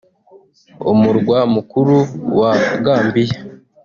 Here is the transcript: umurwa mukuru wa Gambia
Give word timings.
umurwa 0.91 1.39
mukuru 1.55 1.97
wa 2.39 2.51
Gambia 2.85 3.37